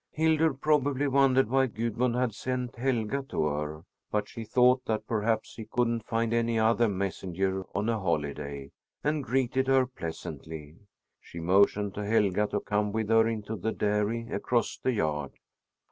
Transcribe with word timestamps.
Hildur 0.09 0.55
probably 0.55 1.07
wondered 1.07 1.47
why 1.47 1.67
Gudmund 1.67 2.15
had 2.15 2.33
sent 2.33 2.75
Helga 2.75 3.21
to 3.29 3.45
her, 3.45 3.83
but 4.09 4.27
she 4.27 4.43
thought 4.43 4.83
that 4.85 5.05
perhaps 5.05 5.53
he 5.57 5.65
couldn't 5.65 6.07
find 6.07 6.33
any 6.33 6.57
other 6.57 6.89
messenger 6.89 7.65
on 7.75 7.87
a 7.87 7.99
holiday, 7.99 8.71
and 9.03 9.23
greeted 9.23 9.67
her 9.67 9.85
pleasantly. 9.85 10.77
She 11.19 11.39
motioned 11.39 11.93
to 11.93 12.03
Helga 12.03 12.47
to 12.47 12.61
come 12.61 12.91
with 12.91 13.09
her 13.09 13.27
into 13.27 13.55
the 13.55 13.71
dairy 13.71 14.27
across 14.31 14.75
the 14.75 14.93
yard. 14.93 15.33